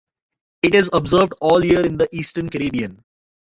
It 0.63 0.73
is 0.73 0.89
observed 0.93 1.33
all 1.41 1.63
year 1.63 1.85
in 1.85 1.97
the 1.97 2.09
Eastern 2.11 2.49
Caribbean. 2.49 3.03